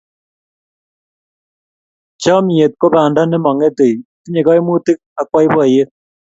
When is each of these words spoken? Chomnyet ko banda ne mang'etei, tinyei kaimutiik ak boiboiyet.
Chomnyet 2.21 2.73
ko 2.81 2.85
banda 2.93 3.21
ne 3.25 3.37
mang'etei, 3.43 3.95
tinyei 4.23 4.45
kaimutiik 4.47 4.99
ak 5.19 5.27
boiboiyet. 5.31 5.89